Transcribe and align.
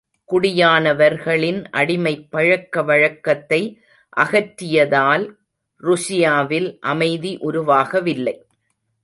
குடியானவர்களின் 0.31 1.65
அடிமைப் 1.71 2.27
பழக்க 2.29 2.83
வழக்கத்தை 2.83 3.61
அகற்றியதால் 4.17 5.31
ருஷியாவில் 5.83 6.79
அமைதி 6.79 7.37
உருவாகவில்லை. 7.37 8.35